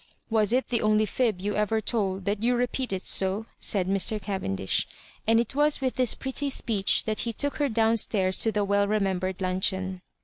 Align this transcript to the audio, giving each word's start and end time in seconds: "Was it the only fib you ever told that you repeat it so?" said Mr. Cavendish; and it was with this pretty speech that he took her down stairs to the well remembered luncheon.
"Was 0.31 0.51
it 0.51 0.69
the 0.69 0.81
only 0.81 1.05
fib 1.05 1.39
you 1.39 1.53
ever 1.53 1.79
told 1.79 2.25
that 2.25 2.41
you 2.41 2.55
repeat 2.55 2.91
it 2.91 3.05
so?" 3.05 3.45
said 3.59 3.87
Mr. 3.87 4.19
Cavendish; 4.19 4.87
and 5.27 5.39
it 5.39 5.53
was 5.53 5.79
with 5.79 5.93
this 5.93 6.15
pretty 6.15 6.49
speech 6.49 7.03
that 7.03 7.19
he 7.19 7.31
took 7.31 7.57
her 7.57 7.69
down 7.69 7.97
stairs 7.97 8.39
to 8.39 8.51
the 8.51 8.63
well 8.65 8.87
remembered 8.87 9.41
luncheon. 9.43 10.01